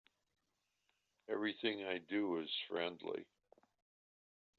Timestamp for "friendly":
2.67-3.27